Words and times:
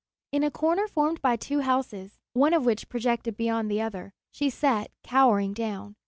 In 0.31 0.41
a 0.41 0.49
corner 0.49 0.87
formed 0.87 1.21
by 1.21 1.35
two 1.35 1.59
houses, 1.59 2.17
one 2.33 2.55
of 2.55 2.65
which 2.65 2.89
projected 2.89 3.37
beyond 3.37 3.69
the 3.69 3.81
other, 3.81 4.13
she 4.31 4.49
sat 4.49 4.89
cowering 5.03 5.53
down. 5.53 5.95